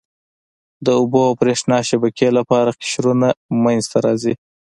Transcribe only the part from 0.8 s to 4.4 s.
د اوبو او بریښنا شبکې لپاره قشرونه منځته راځي.